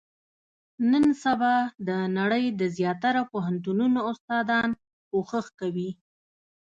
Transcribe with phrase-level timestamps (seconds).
[0.91, 1.55] نن سبا،
[1.87, 4.69] د نړۍ د زیاتره پوهنتونو استادان،
[5.09, 5.89] کوښښ کوي.